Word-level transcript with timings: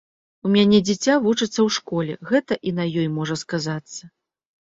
У 0.47 0.51
мяне 0.53 0.77
дзіця 0.87 1.13
вучыцца 1.25 1.45
ў 1.47 1.69
школе, 1.75 2.13
гэта 2.31 2.57
і 2.71 2.73
на 2.79 2.87
ёй 3.03 3.07
можа 3.19 3.35
сказацца. 3.43 4.01